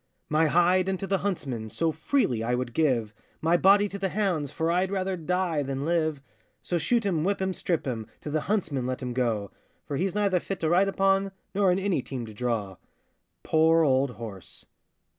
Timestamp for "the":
1.05-1.19, 3.99-4.09, 8.31-8.41